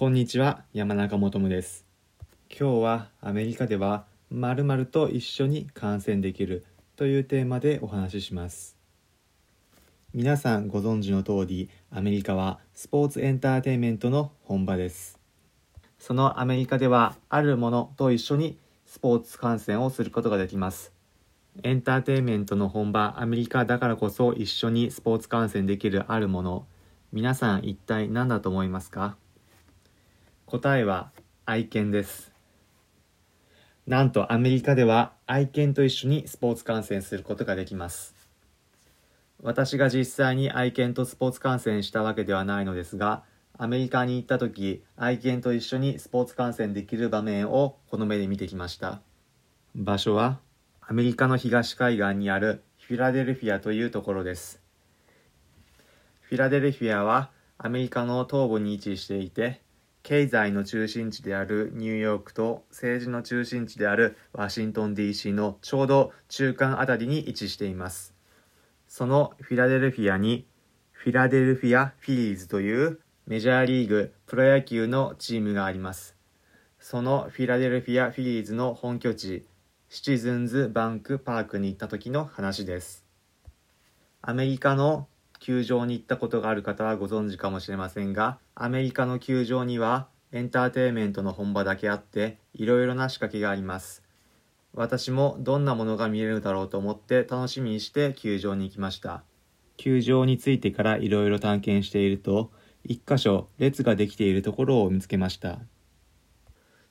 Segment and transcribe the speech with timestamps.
[0.00, 1.84] こんにちは、山中もとむです。
[2.48, 6.64] 今日はアメリカでは〇〇と一緒に観戦できる
[6.96, 8.78] というテーマでお話しします。
[10.14, 15.18] 皆さんご存知の通り、アメリカはスポーツエンターテインメントの本場です。
[15.98, 18.56] そのアメリカではあるものと一緒に
[18.86, 20.94] スポーツ観戦をすることができます。
[21.62, 26.64] エンターテインメントの本場アメリカだからこそ一緒にスポーツ観戦できるあるもの、
[27.12, 29.18] 皆さん一体何だと思いますか？
[30.50, 31.12] 答えは
[31.46, 32.32] 愛犬です。
[33.86, 38.16] なんとアメリカでは愛犬と一緒にスポーツ観戦することができます。
[39.44, 43.22] 私が実際に愛犬とスポーツ観戦したわけではないのですが、
[43.56, 49.00] アメリカに行った時、愛犬と一緒にスポーツ観戦できる場面をこの目で見てきました。
[49.76, 50.40] 場所は
[50.80, 54.60] アメリカの東海岸にあるフィラデルフィアというところです。
[56.22, 59.60] フィラデルフィアはアメリカの東部に位置していて、
[60.02, 68.14] 経済の中心地であるニューヨークと政治の中心地であるワシントン DC のちょうど中間あたりに位置しています。
[68.88, 70.46] そのフィラデルフィアに
[70.92, 76.16] フィラデルフィア・フィリーズというメジャーリーグプロ野球のチームがあります。
[76.78, 79.46] そのフィラデルフィア・フィリーズの本拠地
[79.88, 83.04] シチズンズ・バンク・パークに行った時の話です。
[84.22, 85.08] アメリカの
[85.40, 94.04] 球場に行ったことがある方はご存知かもしれませんが、アメリカの球場にはエンターテインメントの本場だけあって、いろいろな仕掛けがあります。
[94.74, 99.24] 私もどんなものが見れるだろうと思って楽しみにして球場に行きました。
[99.76, 102.52] 球場に着いてからいろいろ探検していると、
[102.84, 105.58] 一箇所列ができているところを見つけました。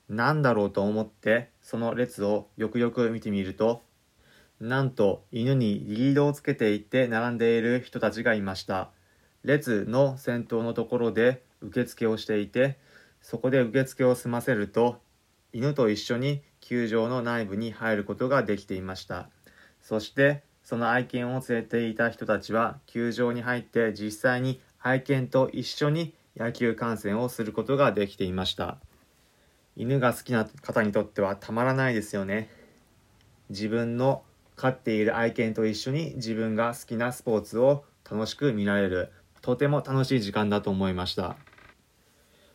[0.08, 3.82] なんだろうと思って、その列をよくよく見てみると、
[4.60, 8.90] なんと犬にリードをつけていって並んでいる人たちがいました。
[9.42, 12.78] 列の先頭のところで受付をしていて、
[13.22, 15.00] そこで受付を済ませると、
[15.54, 19.30] 犬と一緒に球場の内部に入ることができていました。
[19.80, 28.76] そして、その愛犬を連れていた人たちは球場に入って実際に愛犬と一緒に野球観戦をすることができていました。
[29.74, 32.50] 犬が好きな方にとってはたまらないですよね。
[33.48, 34.22] 自分の
[34.60, 39.10] 飼っている愛犬と一緒に自分が好きなスポーツを楽しく見られる
[39.40, 41.36] とても楽しい時間だと思いました。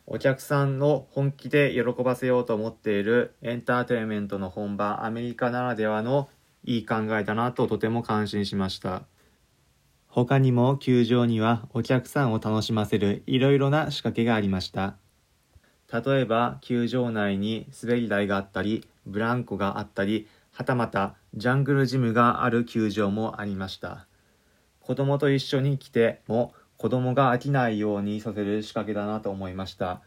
[0.05, 6.29] お客さんを本気で喜ばせようと思っているエンターテインメントの本場アメリカならではの
[6.63, 9.01] いい考えだなととても感心しました。
[10.07, 14.95] 他にも球場にはお客さんを楽しませるいろいろな仕掛けがありました。
[15.91, 20.27] 例えば球場内に滑り台があったりブランコがあったり
[20.57, 24.07] はたまたジャングルジムがある球場もありました。
[24.79, 30.01] 子供と一緒に来ても子供が飽きないようにさせる仕掛けだなと思いました。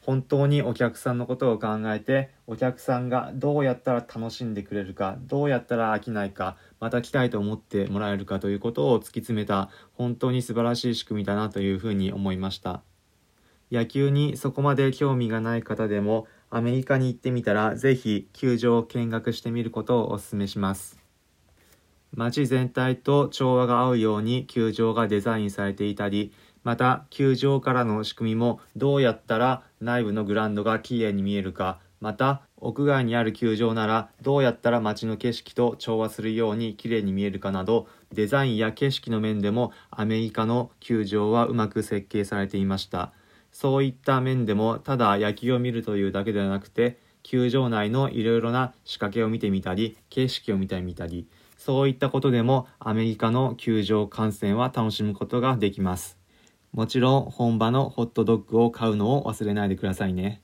[0.00, 12.80] 本当にお客さんのことを考えてお客さんがどうやったら楽しんでくれるかどうやったら飽きないかまた来たいと思ってもらえるかということを突き詰めた本当に素晴らしい仕組みだなというふうに思いました。
[13.70, 21.00] 野球にそこまで興味がない方でもアメリカに行ってみたらぜひ球場を見学してみることをお勧めします。
[22.16, 26.32] 街全体と調和が合うように球場がデザインされていたり
[26.64, 43.12] また球場からの仕組みもどうやったら内部のグラウンドがきれいに見えるかまた屋外にある球場ならどうやったら街の景色と調和するようにきれいに見えるかなどデザインや景色の面でもアメリカの球場はうまく設計されていました。
[43.52, 51.26] そういった面でもただ野球を見るというだけではなくて球場内のいろいろな仕掛けを見てみたり景色を見てみたり
[51.60, 56.18] そういったことでもアメリカの球場観戦は楽しむことができます。
[56.72, 60.40] もちろん本場のホットドッグを買うのを忘れないでくださいね。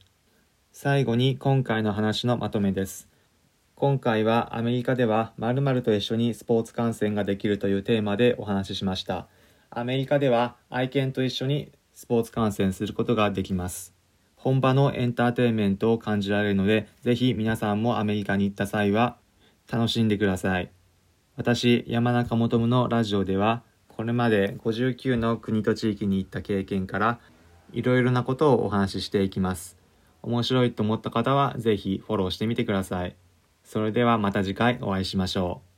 [0.72, 3.08] 最後に今回の話のまとめです。
[3.76, 9.26] 今回はアメリカでは〇〇と一緒にスポーツ観戦ができるというテーマでお話ししました。
[9.70, 13.94] アメリカでは愛犬と一緒にスポーツ観戦することができます。
[14.36, 19.16] 本場のエンターテインメントを感じられるので、ぜひ皆さんもアメリカに行った際は
[19.66, 20.70] 楽しんでください。
[21.36, 27.18] 私、山中もとむのラジオでは、これまで59の国と地域に行った経験から、
[27.72, 29.78] いろいろなことをお話ししていきます。
[30.22, 33.16] 面白いと思った方は、ぜひフォローしてみてください。
[33.64, 35.75] それではまた次回お会いしましょう。